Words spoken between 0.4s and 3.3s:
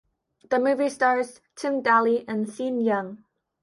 The movie stars Tim Daly and Sean Young.